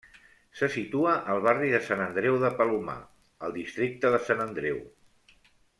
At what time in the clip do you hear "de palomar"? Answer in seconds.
2.45-2.99